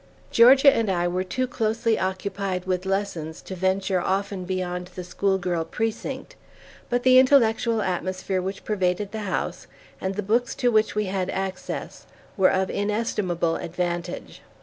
Georgia 0.31 0.73
and 0.75 0.89
I 0.89 1.07
were 1.07 1.23
too 1.23 1.45
closely 1.45 1.99
occupied 1.99 2.65
with 2.65 2.87
lessons 2.87 3.39
to 3.43 3.53
venture 3.55 4.01
often 4.01 4.45
beyond 4.45 4.87
the 4.95 5.03
school 5.03 5.37
girl 5.37 5.63
precinct, 5.63 6.35
but 6.89 7.03
the 7.03 7.19
intellectual 7.19 7.83
atmosphere 7.83 8.41
which 8.41 8.65
pervaded 8.65 9.11
the 9.11 9.19
house, 9.29 9.67
and 10.01 10.15
the 10.15 10.23
books 10.23 10.55
to 10.55 10.71
which 10.71 10.95
we 10.95 11.05
had 11.05 11.29
access, 11.29 12.07
were 12.35 12.49
of 12.49 12.71
inestimable 12.71 13.57
advantage. 13.57 14.41